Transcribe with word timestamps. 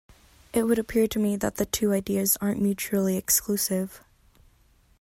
It 0.51 0.63
would 0.63 0.79
appear 0.79 1.05
to 1.05 1.19
me 1.19 1.35
that 1.35 1.57
the 1.57 1.67
two 1.67 1.93
ideas 1.93 2.35
aren't 2.41 2.59
mutually 2.59 3.17
exclusive. 3.17 4.01